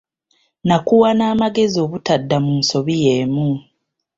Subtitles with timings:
[0.67, 3.49] Nakuwa n’amagezi obutadda mu nsobi yeemu.